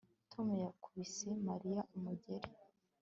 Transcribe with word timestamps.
Tom 0.31 0.47
yakubise 0.63 1.27
Mariya 1.47 1.81
umugeri 1.97 2.47